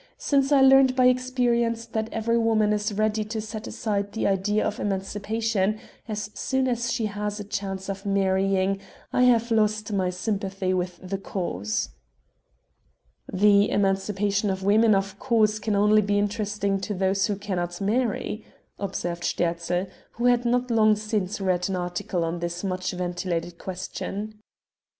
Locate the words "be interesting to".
16.01-16.95